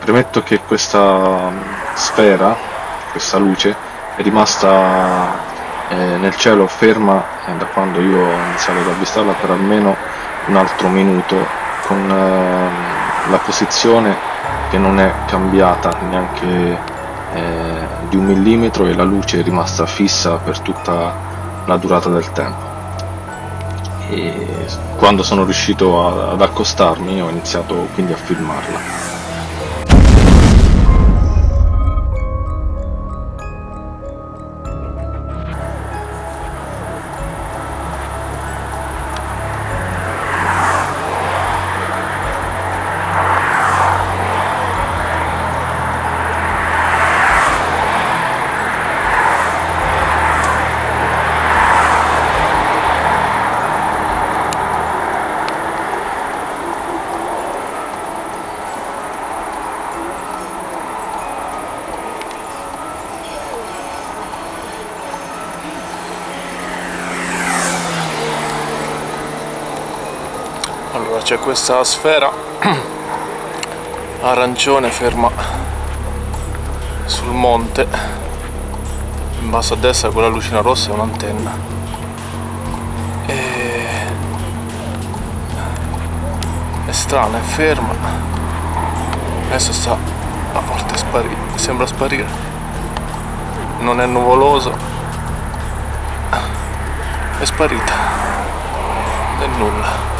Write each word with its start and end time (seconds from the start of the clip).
Premetto 0.00 0.42
che 0.42 0.60
questa 0.60 1.50
sfera, 1.94 2.56
questa 3.10 3.36
luce, 3.38 3.76
è 4.16 4.22
rimasta 4.22 5.46
eh, 5.88 6.16
nel 6.16 6.34
cielo 6.36 6.66
ferma 6.66 7.22
eh, 7.46 7.52
da 7.56 7.66
quando 7.66 8.00
io 8.00 8.18
ho 8.18 8.32
iniziato 8.48 8.80
ad 8.80 8.88
avvistarla 8.88 9.32
per 9.32 9.50
almeno 9.50 9.94
un 10.46 10.56
altro 10.56 10.88
minuto 10.88 11.36
con 11.86 12.10
eh, 12.10 13.30
la 13.30 13.36
posizione 13.38 14.16
che 14.70 14.78
non 14.78 14.98
è 14.98 15.12
cambiata 15.26 15.96
neanche 16.08 16.78
eh, 17.34 17.86
di 18.08 18.16
un 18.16 18.24
millimetro 18.24 18.86
e 18.86 18.94
la 18.94 19.04
luce 19.04 19.40
è 19.40 19.42
rimasta 19.42 19.86
fissa 19.86 20.36
per 20.36 20.60
tutta 20.60 21.14
la 21.64 21.76
durata 21.76 22.08
del 22.08 22.32
tempo. 22.32 22.66
E 24.08 24.66
quando 24.96 25.22
sono 25.22 25.44
riuscito 25.44 26.30
ad 26.30 26.40
accostarmi 26.40 27.20
ho 27.20 27.28
iniziato 27.28 27.88
quindi 27.92 28.14
a 28.14 28.16
filmarla 28.16 29.07
allora 70.92 71.20
c'è 71.20 71.38
questa 71.38 71.84
sfera 71.84 72.30
arancione 74.22 74.90
ferma 74.90 75.30
sul 77.04 77.32
monte. 77.32 77.86
In 79.40 79.50
basso 79.50 79.74
a 79.74 79.76
destra 79.76 80.10
quella 80.10 80.28
lucina 80.28 80.60
rossa 80.60 80.90
è 80.90 80.92
un'antenna. 80.92 81.52
E... 83.26 83.86
è 86.86 86.92
strana, 86.92 87.38
è 87.38 87.42
ferma. 87.42 87.94
Adesso 89.48 89.72
sta 89.72 89.96
a 90.52 90.60
volte 90.60 90.96
spari... 90.96 91.36
sembra 91.56 91.86
sparire. 91.86 92.26
Non 93.80 94.00
è 94.00 94.06
nuvoloso. 94.06 94.74
È 97.38 97.44
sparita. 97.44 97.92
È 99.38 99.46
nulla 99.58 100.18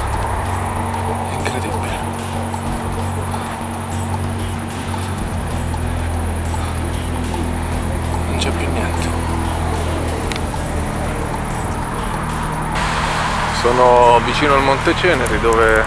Sono 13.60 14.20
vicino 14.24 14.54
al 14.54 14.62
Monte 14.62 14.94
Ceneri 14.94 15.40
dove 15.40 15.84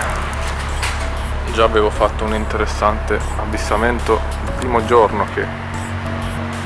già 1.54 1.64
avevo 1.64 1.90
fatto 1.90 2.26
un 2.26 2.34
interessante 2.34 3.18
avvistamento 3.38 4.20
il 4.46 4.52
primo 4.58 4.84
giorno 4.86 5.26
che 5.34 5.46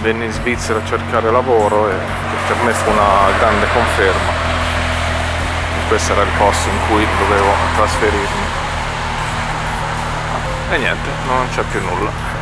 venni 0.02 0.26
in 0.26 0.31
Svizzera 0.31 0.80
a 0.80 0.86
cercare 0.86 1.30
lavoro 1.30 1.89
e 1.89 1.94
che 1.94 2.54
per 2.54 2.64
me 2.64 2.71
fu 2.73 2.89
una 2.89 3.38
grande 3.38 3.67
conferma. 3.71 4.32
Questo 5.88 6.14
era 6.14 6.23
il 6.23 6.32
posto 6.39 6.70
in 6.70 6.80
cui 6.88 7.05
dovevo 7.20 7.54
trasferirmi. 7.76 8.45
E 10.71 10.77
niente 10.77 11.10
non 11.27 11.48
c'è 11.54 11.61
più 11.70 11.82
nulla 11.82 12.34